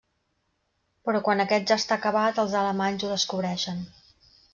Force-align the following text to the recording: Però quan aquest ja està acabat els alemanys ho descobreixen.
Però 1.09 1.19
quan 1.27 1.43
aquest 1.43 1.67
ja 1.71 1.77
està 1.81 1.97
acabat 2.01 2.39
els 2.45 2.55
alemanys 2.63 3.05
ho 3.09 3.13
descobreixen. 3.13 3.85